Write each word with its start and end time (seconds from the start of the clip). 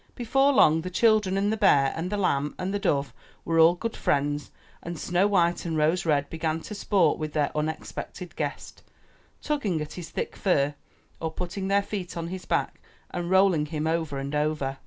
Before 0.15 0.51
long 0.51 0.81
the 0.81 0.89
children 0.89 1.37
and 1.37 1.53
the 1.53 1.57
bear 1.57 1.93
and 1.95 2.09
the 2.11 2.17
lamb 2.17 2.55
and 2.57 2.73
the 2.73 2.79
dove 2.79 3.13
were 3.45 3.59
all 3.59 3.75
good 3.75 3.95
friends 3.95 4.49
and 4.81 4.97
Snow 4.97 5.27
white 5.27 5.63
and 5.63 5.77
Rose 5.77 6.07
red 6.07 6.27
began 6.27 6.59
to 6.61 6.73
sport 6.73 7.19
with 7.19 7.33
their 7.33 7.55
un 7.55 7.69
expected 7.69 8.35
guest, 8.35 8.81
tugging 9.43 9.79
at 9.79 9.93
his 9.93 10.09
thick 10.09 10.35
fur 10.35 10.73
or 11.19 11.31
putting 11.31 11.67
their 11.67 11.83
feet 11.83 12.17
on 12.17 12.29
his 12.29 12.45
back 12.45 12.81
and 13.11 13.29
rolling 13.29 13.67
him 13.67 13.85
over 13.85 14.17
and 14.17 14.33
over. 14.33 14.79